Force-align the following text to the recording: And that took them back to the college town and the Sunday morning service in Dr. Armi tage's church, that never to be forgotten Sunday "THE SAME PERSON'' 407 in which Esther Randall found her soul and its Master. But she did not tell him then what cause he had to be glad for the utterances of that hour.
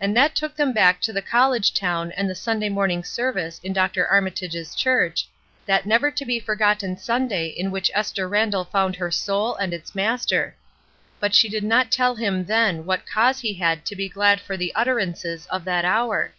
And 0.00 0.16
that 0.16 0.34
took 0.34 0.56
them 0.56 0.72
back 0.72 0.98
to 1.02 1.12
the 1.12 1.20
college 1.20 1.74
town 1.74 2.10
and 2.12 2.26
the 2.26 2.34
Sunday 2.34 2.70
morning 2.70 3.04
service 3.04 3.60
in 3.62 3.74
Dr. 3.74 4.06
Armi 4.06 4.30
tage's 4.30 4.74
church, 4.74 5.28
that 5.66 5.84
never 5.84 6.10
to 6.10 6.24
be 6.24 6.40
forgotten 6.40 6.96
Sunday 6.96 7.50
"THE 7.50 7.56
SAME 7.56 7.64
PERSON'' 7.64 7.64
407 7.64 7.66
in 7.66 7.70
which 7.70 7.90
Esther 7.92 8.28
Randall 8.30 8.64
found 8.64 8.96
her 8.96 9.10
soul 9.10 9.54
and 9.56 9.74
its 9.74 9.94
Master. 9.94 10.56
But 11.20 11.34
she 11.34 11.50
did 11.50 11.64
not 11.64 11.90
tell 11.92 12.14
him 12.14 12.46
then 12.46 12.86
what 12.86 13.04
cause 13.04 13.40
he 13.40 13.52
had 13.52 13.84
to 13.84 13.94
be 13.94 14.08
glad 14.08 14.40
for 14.40 14.56
the 14.56 14.74
utterances 14.74 15.44
of 15.48 15.66
that 15.66 15.84
hour. 15.84 16.32